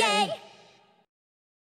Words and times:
yay! 0.00 0.49